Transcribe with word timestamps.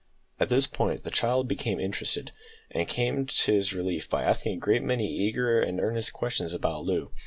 At 0.39 0.49
this 0.49 0.65
point 0.65 1.03
the 1.03 1.11
child 1.11 1.47
became 1.47 1.79
interested, 1.79 2.31
and 2.71 2.87
came 2.87 3.27
to 3.27 3.53
his 3.53 3.75
relief 3.75 4.09
by 4.09 4.23
asking 4.23 4.55
a 4.57 4.59
great 4.59 4.81
many 4.81 5.05
eager 5.05 5.61
and 5.61 5.79
earnest 5.79 6.11
questions 6.11 6.53
about 6.55 6.85
Loo. 6.85 7.11